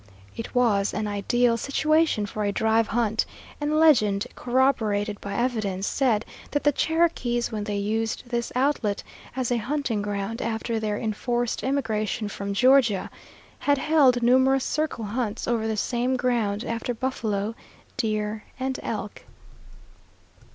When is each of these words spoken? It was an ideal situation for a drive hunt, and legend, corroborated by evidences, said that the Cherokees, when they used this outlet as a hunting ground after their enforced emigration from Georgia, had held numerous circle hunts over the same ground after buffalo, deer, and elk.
It 0.35 0.55
was 0.55 0.95
an 0.95 1.05
ideal 1.05 1.57
situation 1.57 2.25
for 2.25 2.43
a 2.43 2.51
drive 2.51 2.87
hunt, 2.87 3.23
and 3.61 3.79
legend, 3.79 4.25
corroborated 4.33 5.21
by 5.21 5.35
evidences, 5.35 5.85
said 5.85 6.25
that 6.49 6.63
the 6.63 6.71
Cherokees, 6.71 7.51
when 7.51 7.65
they 7.65 7.77
used 7.77 8.23
this 8.27 8.51
outlet 8.55 9.03
as 9.35 9.51
a 9.51 9.57
hunting 9.57 10.01
ground 10.01 10.41
after 10.41 10.79
their 10.79 10.97
enforced 10.97 11.63
emigration 11.63 12.29
from 12.29 12.55
Georgia, 12.55 13.11
had 13.59 13.77
held 13.77 14.23
numerous 14.23 14.65
circle 14.65 15.05
hunts 15.05 15.47
over 15.47 15.67
the 15.67 15.77
same 15.77 16.17
ground 16.17 16.63
after 16.65 16.95
buffalo, 16.95 17.53
deer, 17.95 18.43
and 18.59 18.79
elk. 18.81 19.21